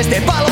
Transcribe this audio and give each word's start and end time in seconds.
este 0.00 0.14
é 0.14 0.20
palo 0.22 0.49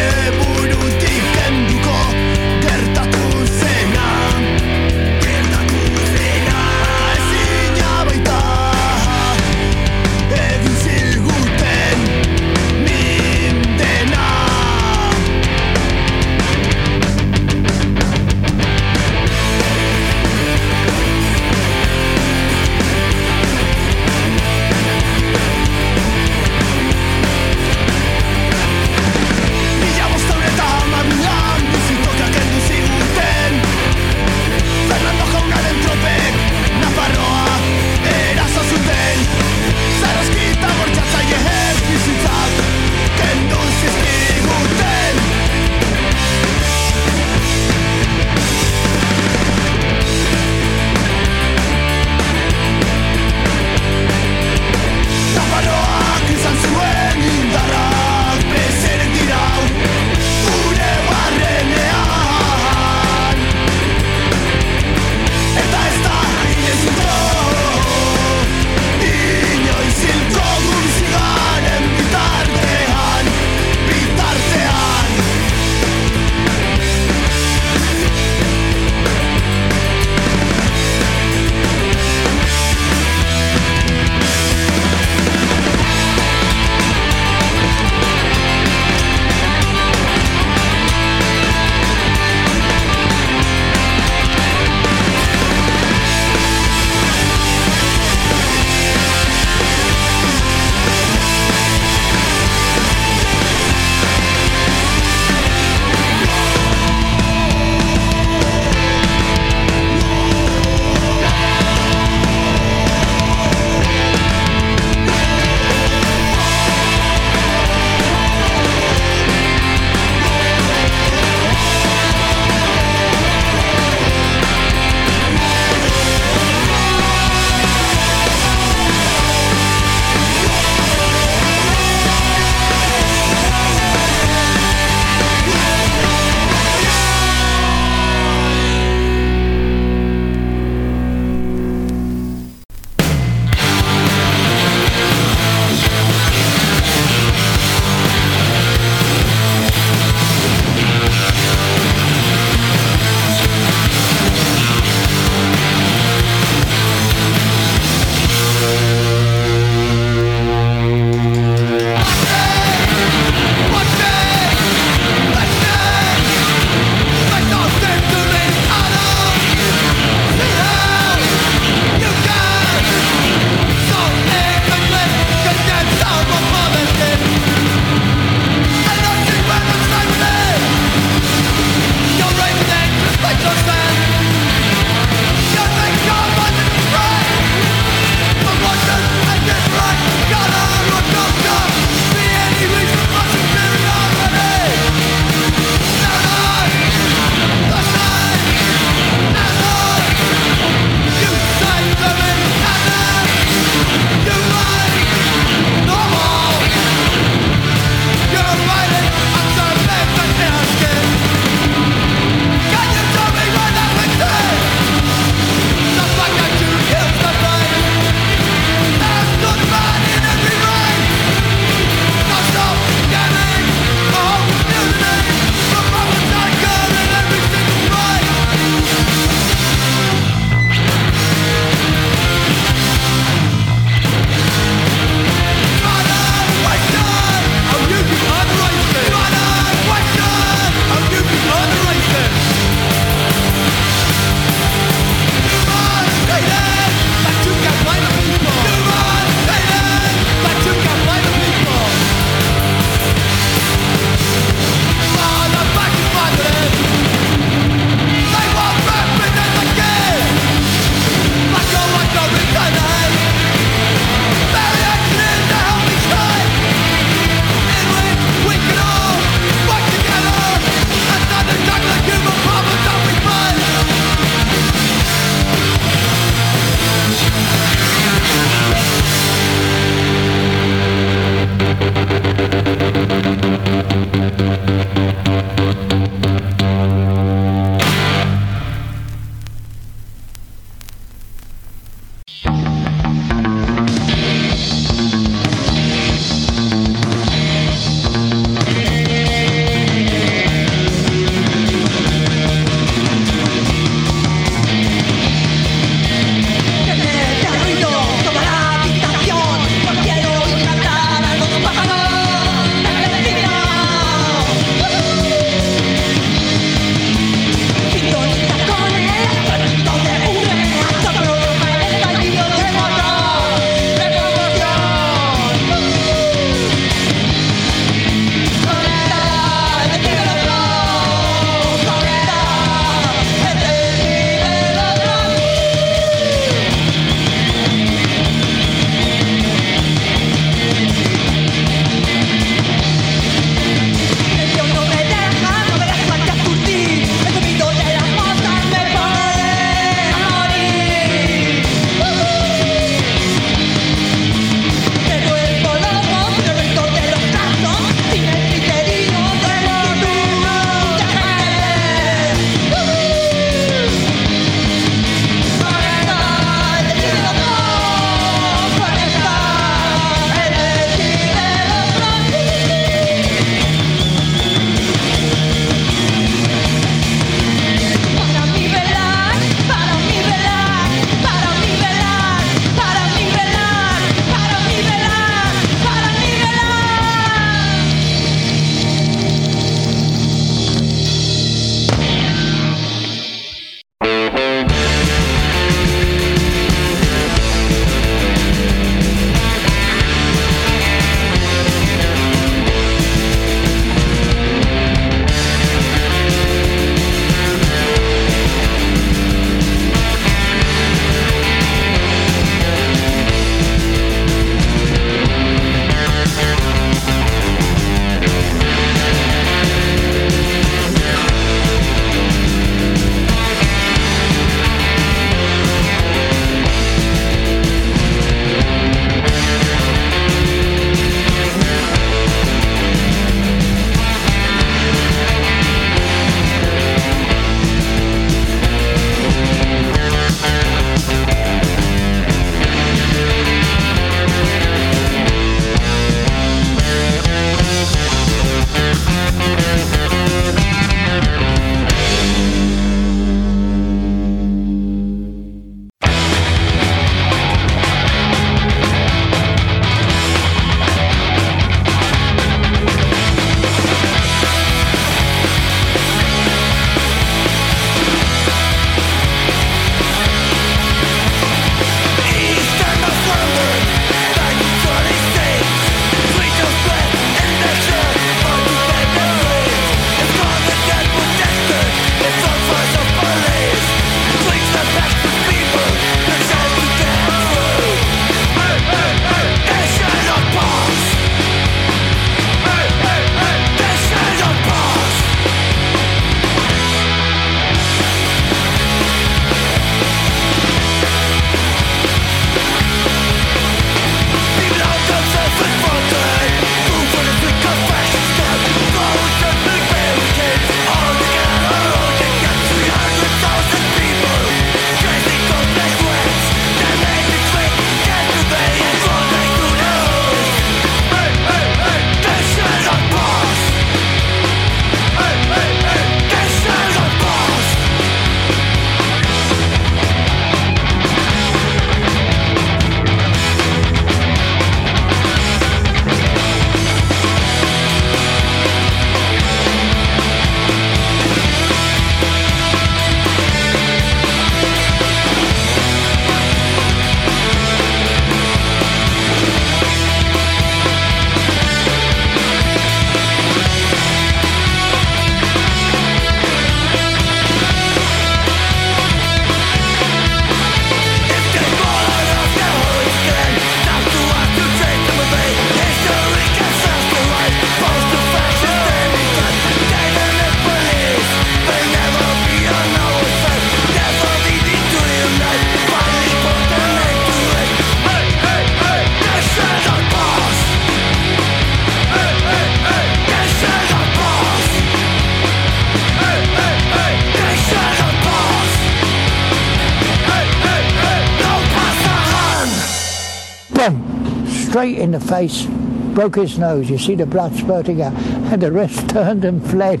in 595.04 595.12
the 595.12 595.20
face. 595.20 595.66
Broke 596.14 596.36
his 596.36 596.58
nose. 596.58 596.88
You 596.88 596.98
see 596.98 597.14
the 597.14 597.26
blood 597.26 597.54
spurting 597.54 598.00
out. 598.00 598.14
And 598.50 598.60
the 598.60 598.72
rest 598.72 599.08
turned 599.10 599.44
and 599.44 599.64
fled. 599.70 600.00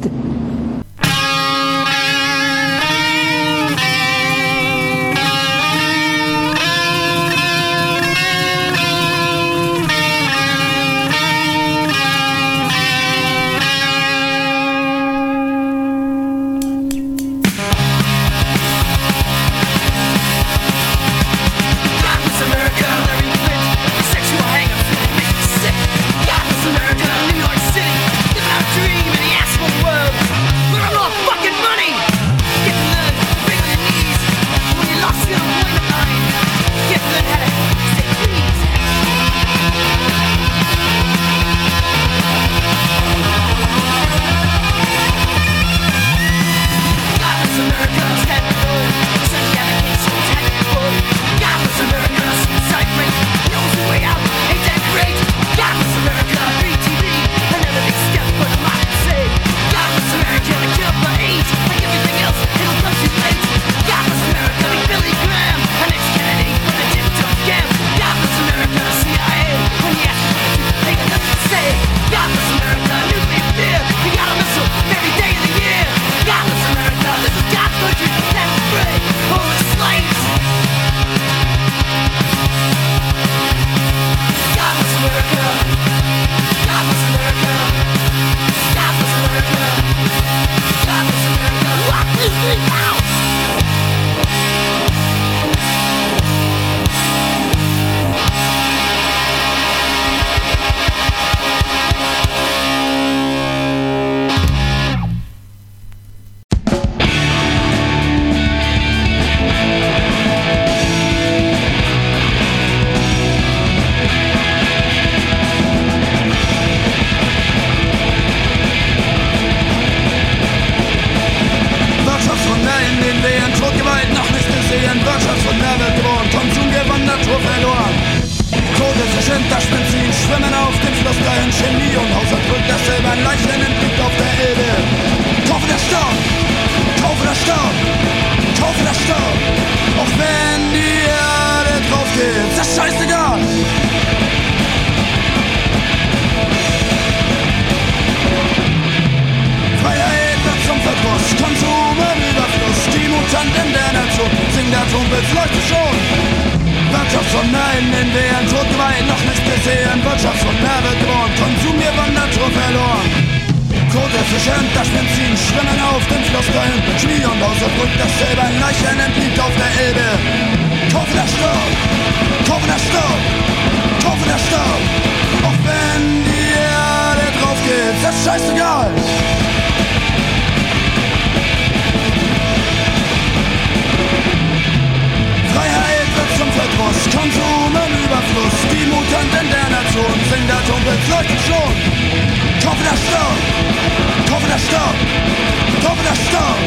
der 194.54 194.60
Staub, 194.60 195.96
der 196.04 196.14
Staub. 196.14 196.58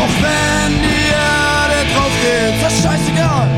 Auch 0.00 0.14
wenn 0.22 0.80
die 0.80 1.10
Erde 1.10 1.78
drauf 1.92 2.12
geht, 2.22 2.62
das 2.62 2.82
scheißegal. 2.82 3.55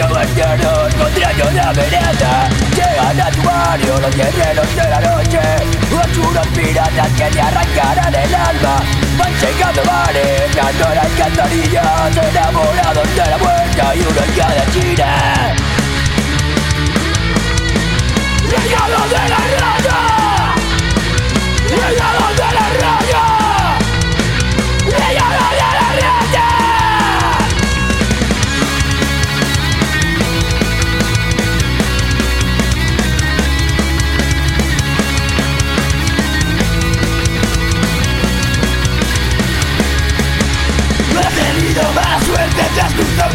en 0.00 0.60
un 0.60 0.92
contrario 0.98 1.44
una 1.50 1.72
vereda 1.72 2.48
Llegan 2.74 3.20
a 3.20 3.30
tu 3.30 3.42
barrio 3.42 4.00
los 4.00 4.16
guerreros 4.16 4.74
de 4.74 4.88
la 4.88 5.00
noche 5.00 5.40
Ochuros 5.92 6.46
piratas 6.48 7.08
que 7.18 7.24
te 7.24 7.40
arrancarán 7.40 8.14
el 8.14 8.34
alma 8.34 8.82
Van 9.18 9.32
llegando 9.40 9.82
bares, 9.84 10.56
dando 10.56 10.94
las 10.94 11.08
cantarillas 11.08 12.16
Enamorados 12.16 13.14
de 13.14 13.26
la 13.26 13.36
vuelta 13.36 13.94
y 13.94 14.00
uno 14.00 14.24
en 14.24 14.32
cada 14.32 14.56
esquina 14.56 15.54
¡Legado 18.48 19.08
de 19.08 19.28
la 19.28 19.40
rata! 19.60 20.54
¡Legado 21.68 22.34
de 22.34 22.54
la 22.54 22.68
rata! 22.80 22.99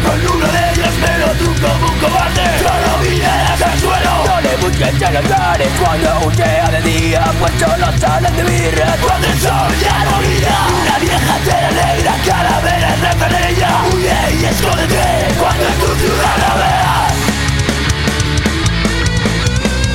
Con 0.06 0.24
luna 0.24 0.46
de 0.46 0.72
ellas 0.72 0.94
pero 1.04 1.26
tú 1.40 1.48
como 1.60 1.86
un 1.92 1.98
cobarde. 1.98 2.46
Solo 2.62 2.90
miradas 3.02 3.62
al 3.62 3.78
suelo 3.80 4.10
No 4.26 4.40
le 4.40 4.56
busques 4.56 5.02
a 5.02 5.10
los 5.10 5.28
bares 5.28 5.68
Cuando 5.80 6.26
huye 6.26 6.50
de 6.72 6.80
día. 6.90 7.24
Puesto 7.38 7.66
los 7.78 8.00
salen 8.00 8.36
de 8.36 8.42
birra 8.44 8.96
Cuando 9.02 9.26
el 9.26 9.40
sol 9.40 9.72
ya 9.82 10.04
no 10.04 10.18
brilla 10.18 10.56
Una 10.82 10.98
vieja 10.98 11.34
tela 11.44 11.70
negra 11.70 12.14
Calavera 12.26 12.96
reza 13.02 13.26
en 13.26 13.34
ella 13.48 13.70
Huye 13.92 14.18
y 14.40 14.44
escóndete 14.44 15.34
Cuando 15.38 15.64
en 15.66 15.74
tu 15.80 15.86
ciudad 16.00 16.36
la 16.38 16.54
veas. 16.54 17.16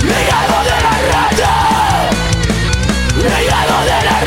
Legado 0.03 0.63
de 0.63 0.77
la 0.85 0.93
raya. 1.11 1.53
Legado 3.17 3.77
de 3.85 4.05
la 4.05 4.20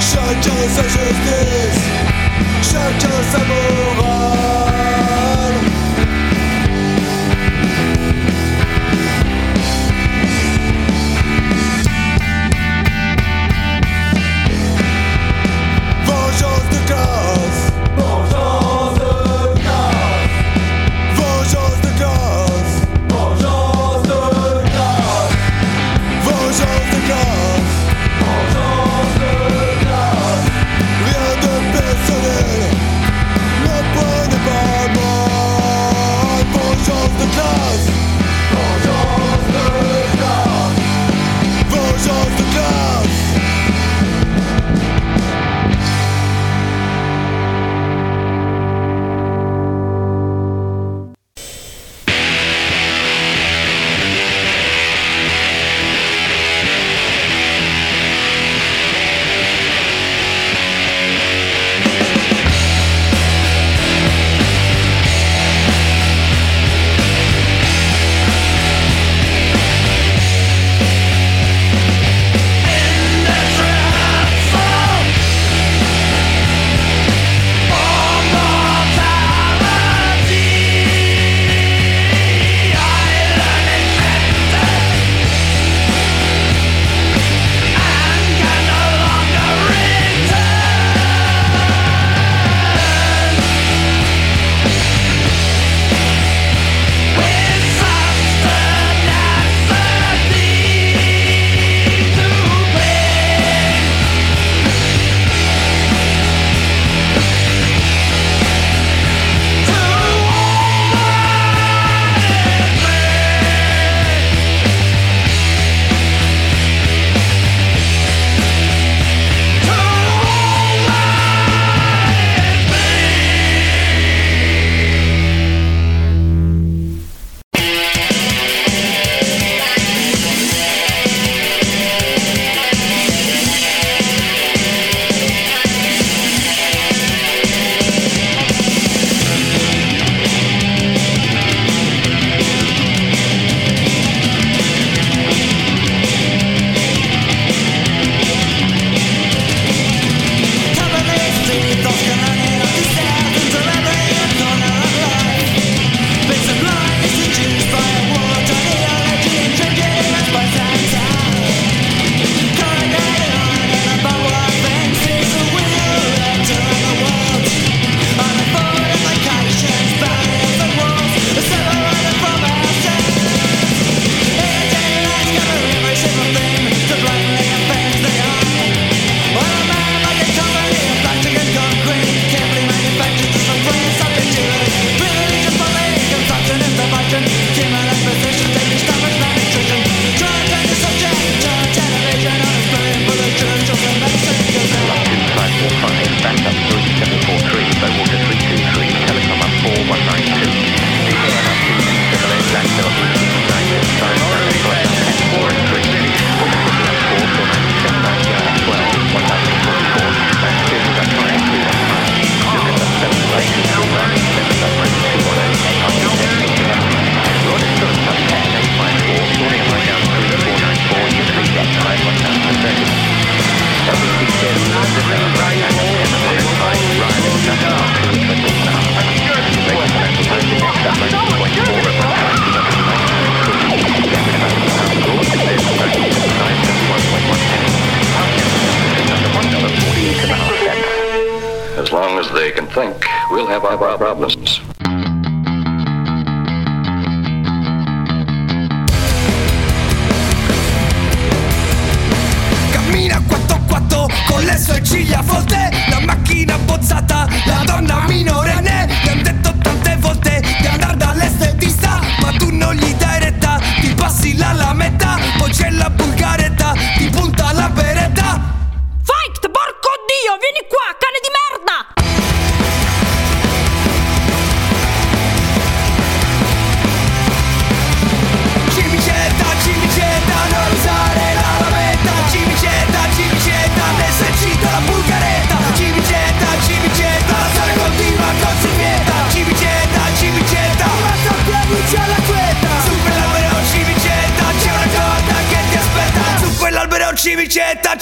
Chacun 0.00 0.68
sa 0.74 0.82
justice, 0.82 1.82
chacun 2.62 3.20
sa 3.32 3.40
morale. 3.48 4.85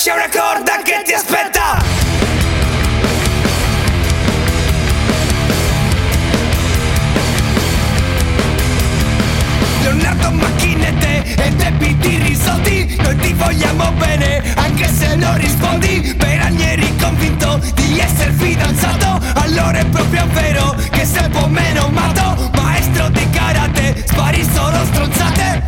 C'è 0.04 0.12
una 0.12 0.28
corda 0.28 0.82
che 0.82 1.02
ti 1.02 1.14
aspetta. 1.14 1.82
Leonardo 9.80 10.30
macchinette 10.32 11.22
e 11.42 11.50
debiti 11.52 12.18
risolti. 12.18 12.96
Noi 13.00 13.16
ti 13.16 13.32
vogliamo 13.32 13.92
bene 13.92 14.42
anche 14.56 14.88
se 14.88 15.14
non 15.14 15.38
rispondi. 15.38 16.14
Per 16.18 16.36
Ranieri 16.36 16.94
convinto 16.98 17.58
di 17.74 17.98
essere 17.98 18.32
fidanzato. 18.32 19.22
Allora 19.36 19.78
è 19.78 19.86
proprio 19.86 20.26
vero 20.34 20.76
che 20.90 21.06
sei 21.06 21.24
un 21.24 21.30
po' 21.30 21.46
meno 21.46 21.88
matto 21.88 22.50
Maestro 22.52 23.08
di 23.08 23.26
karate, 23.30 24.04
spari 24.06 24.46
solo 24.52 24.84
stronzate. 24.84 25.62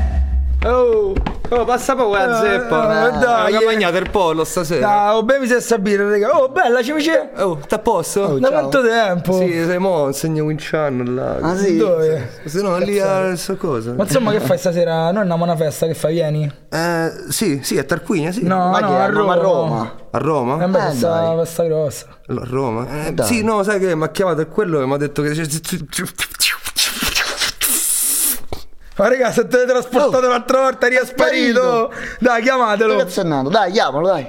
Oh, 0.64 1.14
oh, 1.50 1.64
passa 1.64 1.94
poco 1.94 2.14
la 2.16 2.40
zeppa. 2.40 3.08
eh, 3.08 3.18
dai, 3.18 3.54
Ho 3.54 3.60
eh. 3.60 3.64
mangiato 3.64 3.96
il 3.96 4.10
pollo 4.10 4.44
stasera. 4.44 4.86
Ciao, 4.86 5.22
bevi 5.22 5.46
se 5.46 5.78
birra, 5.78 6.08
raga. 6.08 6.30
Oh, 6.38 6.48
bella, 6.48 6.82
ci 6.82 6.92
dice. 6.92 7.30
Oh, 7.36 7.58
sta 7.64 7.76
a 7.76 7.78
posto? 7.78 8.38
Da 8.38 8.48
quanto 8.50 8.82
tempo? 8.82 9.38
Sì, 9.38 9.52
sei 9.64 9.78
mo, 9.78 10.06
insegno 10.06 10.44
Winciano 10.44 11.02
là. 11.14 11.36
Ah, 11.40 11.56
sì? 11.56 11.76
Dove? 11.76 12.30
Se 12.44 12.60
no, 12.62 12.76
lì 12.78 12.98
a 13.00 13.36
sta 13.36 13.54
cosa. 13.54 13.92
Ma 13.92 14.04
insomma, 14.04 14.32
che 14.32 14.40
fai 14.40 14.58
stasera? 14.58 15.10
Noi 15.10 15.22
andiamo 15.22 15.44
a 15.44 15.46
una 15.46 15.56
festa, 15.56 15.86
che 15.86 15.94
fai? 15.94 16.14
Vieni? 16.14 16.50
Eh, 16.70 17.12
sì, 17.28 17.60
sì, 17.62 17.78
a 17.78 17.84
Tarquinia, 17.84 18.32
sì. 18.32 18.42
No, 18.42 18.70
Ma 18.70 18.78
no, 18.80 18.96
a 18.98 19.06
Roma. 19.06 19.32
a 19.32 19.36
Roma? 19.36 19.94
A 20.10 20.18
Roma? 20.18 20.64
Eh, 20.64 20.68
beh, 20.68 20.78
Eh, 20.78 20.82
questa 20.86 21.08
dai. 21.08 21.36
festa 21.36 21.62
grossa. 21.64 22.06
A 22.28 22.40
Roma? 22.44 22.86
Eh, 23.06 23.14
sì, 23.22 23.42
no, 23.42 23.62
sai 23.62 23.78
che 23.78 23.94
mi 23.94 24.04
ha 24.04 24.08
chiamato 24.08 24.40
è 24.40 24.48
quello 24.48 24.80
e 24.80 24.86
mi 24.86 24.94
ha 24.94 24.96
detto 24.96 25.22
che... 25.22 25.32
Ma 28.98 29.08
raga, 29.08 29.30
se 29.30 29.46
te 29.46 29.66
trasportato 29.66 30.24
Oh. 30.24 30.28
un'altra 30.28 30.60
volta, 30.60 30.86
eri 30.86 30.98
sparito. 31.04 31.92
Dai, 32.18 32.38
Che 32.38 32.42
chiamatelo. 32.44 32.96
cazzo 32.96 33.20
è 33.20 33.24
nato? 33.24 33.48
Dai, 33.50 33.70
chiamalo, 33.72 34.06
dai. 34.06 34.26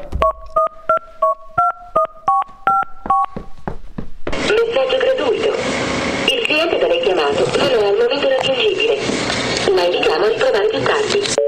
Messaggio 4.33 4.97
gratuito. 4.97 5.53
Il 6.27 6.41
cliente 6.45 6.77
da 6.79 6.87
lei 6.87 7.01
chiamato 7.01 7.45
non 7.57 7.67
è 7.67 7.73
al 7.73 7.95
momento 7.95 8.27
raggiungibile. 8.27 8.97
La 9.73 9.83
invitiamo 9.85 10.25
a 10.25 10.27
riprovare 10.27 10.67
più 10.67 10.81
tardi. 10.83 11.46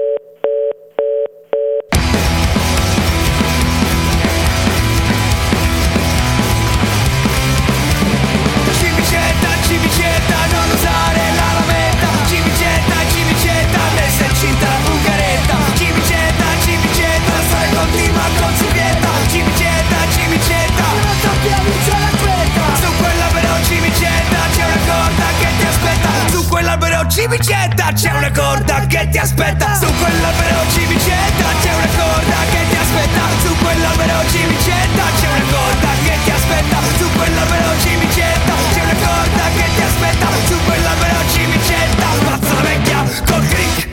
Cimicetta 27.09 27.91
c'è 27.93 28.11
una 28.11 28.31
corda 28.31 28.85
che 28.85 29.07
ti 29.09 29.17
aspetta. 29.17 29.75
Su 29.75 29.85
quell'albero 29.85 30.61
cimicetta 30.69 31.47
c'è 31.59 31.73
una 31.73 31.89
corda 31.97 32.37
che 32.51 32.61
ti 32.69 32.75
aspetta. 32.77 33.21
Su 33.41 33.55
quell'albero 33.57 34.29
cimicetta 34.29 35.03
c'è 35.19 35.27
una 35.27 35.45
corda 35.49 35.89
che 36.05 36.17
ti 36.23 36.31
aspetta. 36.31 36.77
Su 36.97 37.09
quell'albero 37.17 37.79
cimicetta 37.81 38.53
c'è 38.73 38.81
una 38.83 38.97
corda 39.05 39.43
che 39.57 39.65
ti 39.75 39.81
aspetta. 39.81 40.27
Su 40.47 40.55
quell'albero 40.65 41.19
cimicetta 41.33 42.07
Spazza 42.19 42.53
la 42.53 42.61
vecchia 42.61 43.03
col 43.25 43.47
crick 43.47 43.88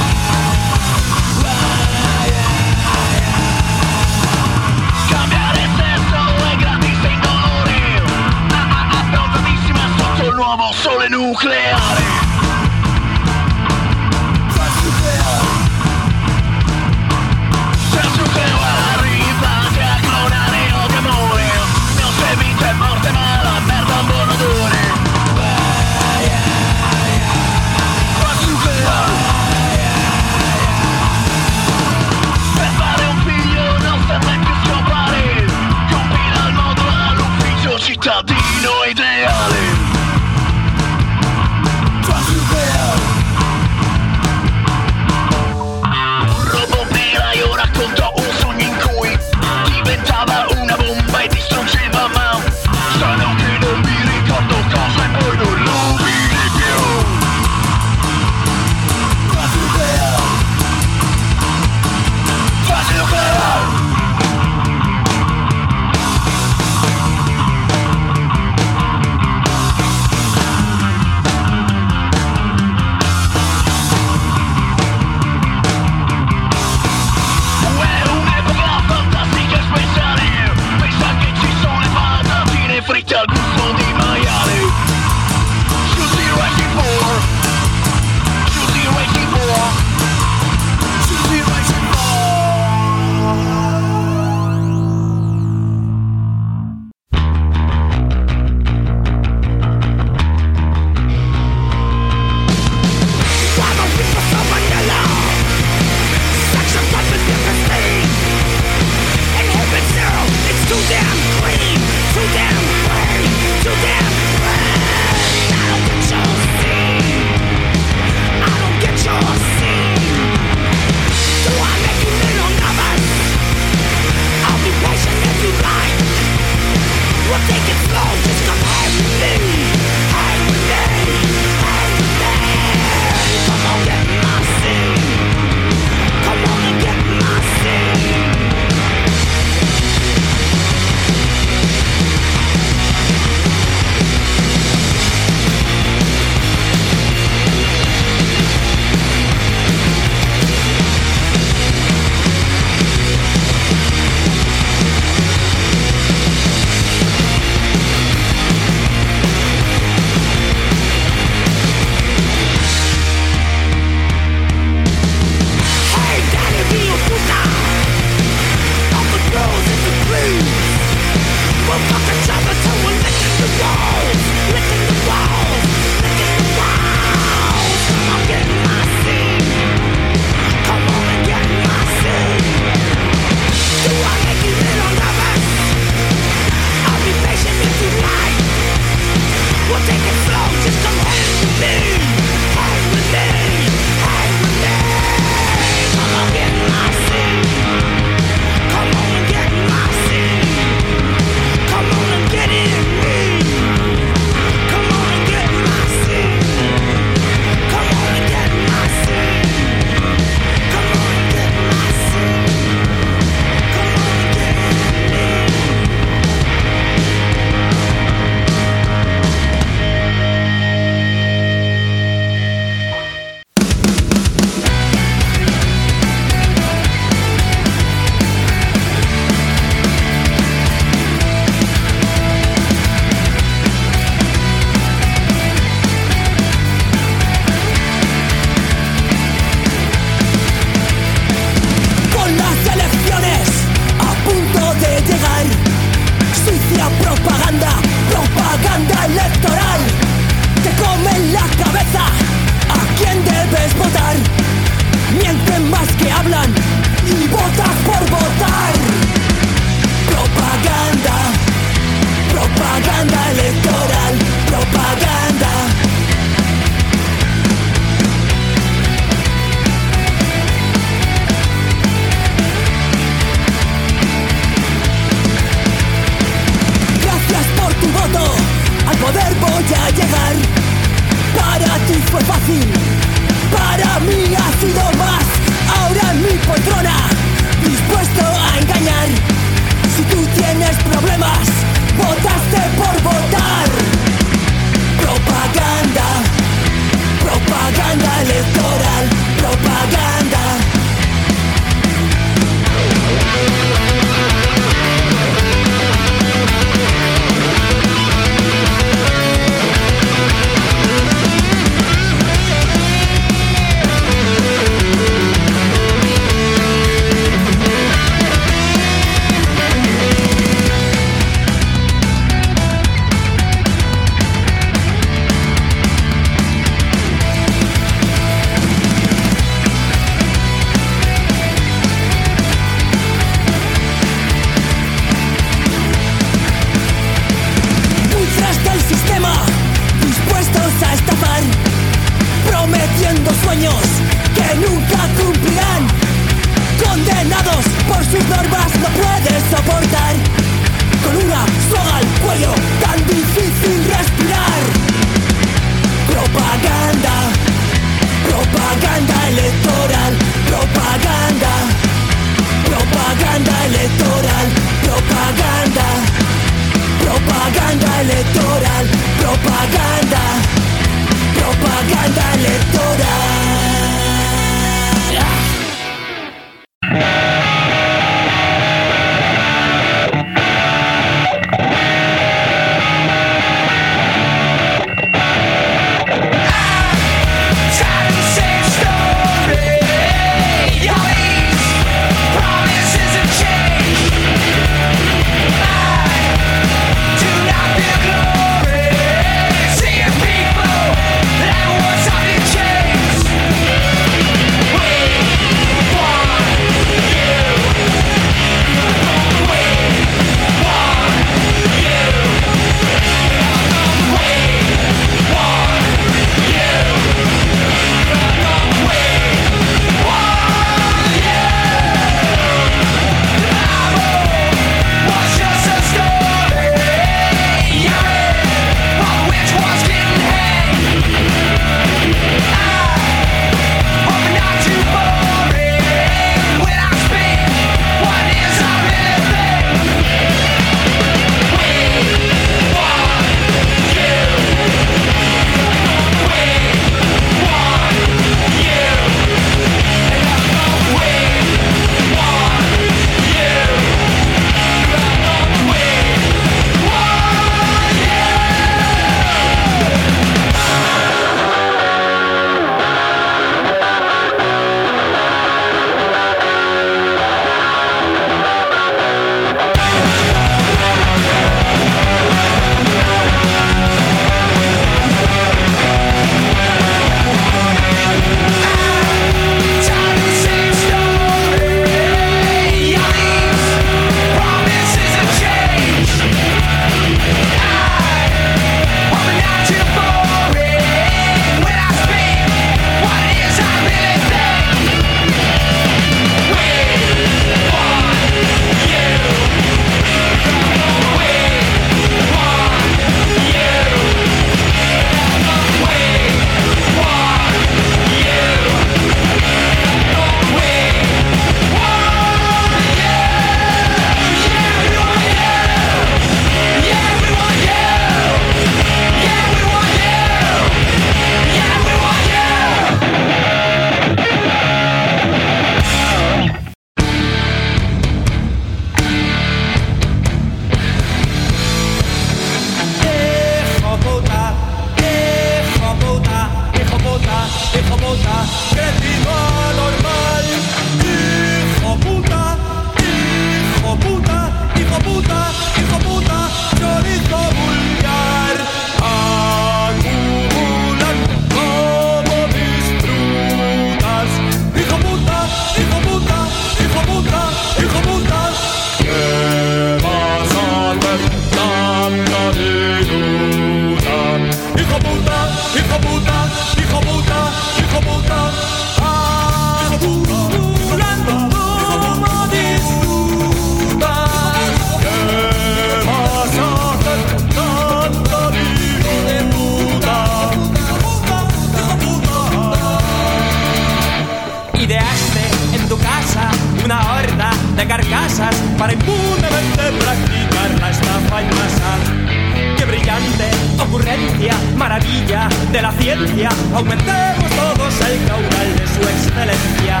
para 588.78 588.92
inmunemente 588.92 589.82
practicar 589.98 590.80
la 590.80 590.90
estafa 590.90 591.42
y 591.42 591.46
masal. 591.46 592.76
¡Qué 592.76 592.84
brillante 592.84 593.50
ocurrencia, 593.78 594.54
maravilla 594.76 595.48
de 595.72 595.82
la 595.82 595.92
ciencia! 595.92 596.48
Aumentemos 596.74 597.50
todos 597.50 598.00
el 598.08 598.26
caudal 598.26 598.76
de 598.76 598.86
su 598.86 599.00
excelencia. 599.02 600.00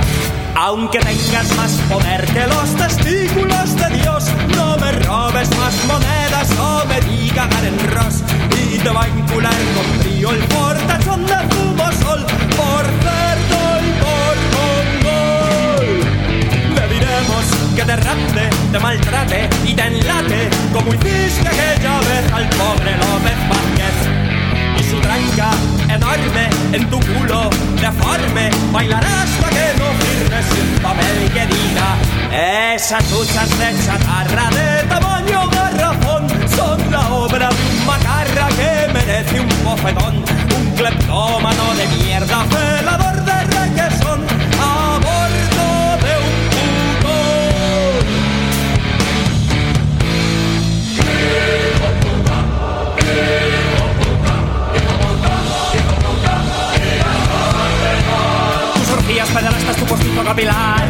Aunque 0.54 0.98
tengas 0.98 1.56
más 1.56 1.72
poder 1.88 2.24
que 2.26 2.46
los 2.46 2.74
testículos 2.76 3.76
de 3.76 3.96
Dios, 3.98 4.24
no 4.56 4.76
me 4.78 4.92
robes 4.92 5.50
más 5.58 5.74
monedas 5.86 6.50
o 6.58 6.76
no 6.78 6.84
me 6.86 7.00
diga 7.02 7.48
Karen 7.48 7.78
Ross. 7.94 8.22
Y 8.72 8.78
te 8.78 8.90
va 8.90 9.04
a 9.04 9.06
vincular 9.06 9.54
con 9.74 10.00
frío 10.00 10.30
el 10.32 10.38
portachón 10.44 11.26
de 11.26 11.36
fumo 11.54 11.92
sol 11.92 12.26
por 12.56 12.84
que 17.76 17.84
te 17.84 17.96
rapte, 17.96 18.48
te 18.72 18.78
maltrate 18.78 19.50
y 19.66 19.74
te 19.74 19.86
enlate, 19.86 20.48
como 20.72 20.94
hiciste 20.94 21.46
aquella 21.46 21.98
vez 22.00 22.32
al 22.32 22.48
pobre 22.48 22.96
López 22.96 23.38
Vázquez. 23.50 23.96
Y 24.78 24.82
su 24.90 24.98
tranca 25.00 25.50
enorme 25.88 26.48
en 26.72 26.88
tu 26.88 26.98
culo 27.00 27.50
deforme 27.78 28.50
bailará 28.72 29.22
hasta 29.22 29.48
que 29.50 29.78
no 29.78 29.88
firmes 30.00 30.46
un 30.62 30.82
papel 30.82 31.30
que 31.34 31.46
diga 31.54 32.74
esas 32.74 33.10
duchas 33.10 33.48
de 33.58 33.84
chatarra 33.84 34.48
de 34.50 34.88
tamaño 34.88 35.46
garrafón 35.48 36.26
son 36.56 36.90
la 36.90 37.08
obra 37.08 37.50
de 37.50 37.78
un 37.78 37.86
macarra 37.86 38.48
que 38.48 38.92
merece 38.92 39.40
un 39.40 39.64
bofetón 39.64 40.16
un 40.16 40.74
cleptómano 40.76 41.74
de 41.74 41.86
mierda 41.88 42.44
felador 42.44 43.15
tu 59.78 59.84
postito 59.84 60.22
capilar 60.24 60.85